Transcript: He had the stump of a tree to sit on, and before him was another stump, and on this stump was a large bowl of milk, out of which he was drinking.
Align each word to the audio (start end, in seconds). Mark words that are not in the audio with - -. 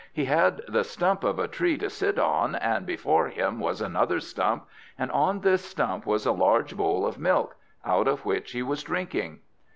He 0.11 0.25
had 0.25 0.63
the 0.67 0.83
stump 0.83 1.23
of 1.23 1.37
a 1.37 1.47
tree 1.47 1.77
to 1.77 1.87
sit 1.87 2.17
on, 2.17 2.55
and 2.55 2.87
before 2.87 3.27
him 3.27 3.59
was 3.59 3.81
another 3.81 4.19
stump, 4.19 4.65
and 4.97 5.11
on 5.11 5.41
this 5.41 5.63
stump 5.63 6.07
was 6.07 6.25
a 6.25 6.31
large 6.31 6.75
bowl 6.75 7.05
of 7.05 7.19
milk, 7.19 7.55
out 7.85 8.07
of 8.07 8.25
which 8.25 8.53
he 8.53 8.63
was 8.63 8.81
drinking. 8.81 9.41